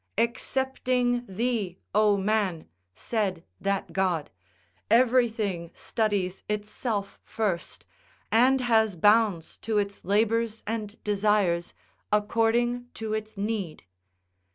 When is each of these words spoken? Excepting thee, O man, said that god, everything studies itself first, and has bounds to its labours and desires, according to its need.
Excepting 0.17 1.27
thee, 1.27 1.77
O 1.93 2.17
man, 2.17 2.67
said 2.91 3.43
that 3.59 3.93
god, 3.93 4.31
everything 4.89 5.69
studies 5.75 6.41
itself 6.49 7.19
first, 7.23 7.85
and 8.31 8.61
has 8.61 8.95
bounds 8.95 9.57
to 9.59 9.77
its 9.77 10.03
labours 10.03 10.63
and 10.65 10.97
desires, 11.03 11.75
according 12.11 12.87
to 12.95 13.13
its 13.13 13.37
need. 13.37 13.83